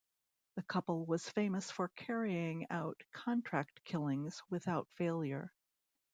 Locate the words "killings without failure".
3.85-5.53